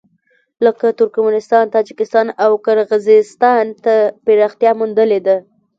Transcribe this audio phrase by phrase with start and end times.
[0.65, 5.37] لکه ترکمنستان، تاجکستان او قرغېزستان ته پراختیا موندلې ده.